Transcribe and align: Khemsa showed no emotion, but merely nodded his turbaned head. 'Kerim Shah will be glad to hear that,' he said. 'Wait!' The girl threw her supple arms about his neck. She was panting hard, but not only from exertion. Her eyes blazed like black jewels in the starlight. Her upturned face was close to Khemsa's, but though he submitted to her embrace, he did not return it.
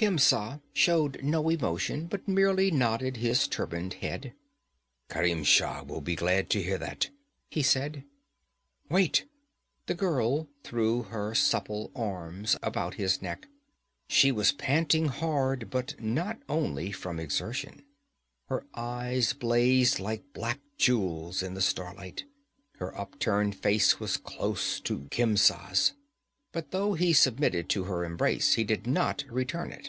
Khemsa 0.00 0.62
showed 0.72 1.22
no 1.22 1.50
emotion, 1.50 2.06
but 2.06 2.26
merely 2.26 2.70
nodded 2.70 3.18
his 3.18 3.46
turbaned 3.46 3.92
head. 4.00 4.32
'Kerim 5.10 5.44
Shah 5.44 5.82
will 5.82 6.00
be 6.00 6.16
glad 6.16 6.48
to 6.50 6.62
hear 6.62 6.78
that,' 6.78 7.10
he 7.50 7.62
said. 7.62 8.04
'Wait!' 8.88 9.26
The 9.84 9.94
girl 9.94 10.48
threw 10.64 11.02
her 11.02 11.34
supple 11.34 11.90
arms 11.94 12.56
about 12.62 12.94
his 12.94 13.20
neck. 13.20 13.46
She 14.08 14.32
was 14.32 14.52
panting 14.52 15.08
hard, 15.08 15.68
but 15.68 16.00
not 16.00 16.38
only 16.48 16.92
from 16.92 17.20
exertion. 17.20 17.84
Her 18.46 18.64
eyes 18.74 19.34
blazed 19.34 19.98
like 20.00 20.32
black 20.32 20.60
jewels 20.78 21.42
in 21.42 21.52
the 21.52 21.60
starlight. 21.60 22.24
Her 22.78 22.98
upturned 22.98 23.54
face 23.54 24.00
was 24.00 24.16
close 24.16 24.80
to 24.80 25.08
Khemsa's, 25.10 25.92
but 26.52 26.72
though 26.72 26.94
he 26.94 27.12
submitted 27.12 27.68
to 27.68 27.84
her 27.84 28.04
embrace, 28.04 28.54
he 28.54 28.64
did 28.64 28.84
not 28.84 29.24
return 29.30 29.70
it. 29.70 29.88